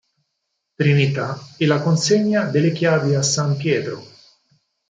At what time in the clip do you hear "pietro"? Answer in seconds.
3.55-4.03